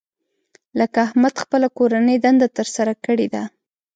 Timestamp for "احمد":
1.07-1.33